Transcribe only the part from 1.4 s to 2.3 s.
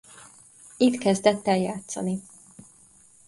el játszani.